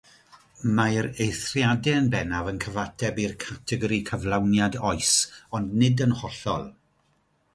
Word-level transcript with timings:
Mae'r 0.77 1.07
eithriadau 1.25 1.97
yn 2.03 2.07
bennaf 2.13 2.49
yn 2.53 2.61
cyfateb 2.63 3.21
i'r 3.25 3.35
categori 3.45 3.99
cyflawniad 4.09 4.77
oes, 4.93 5.13
ond 5.59 5.77
nid 5.83 6.05
yn 6.07 6.19
hollol. 6.23 6.67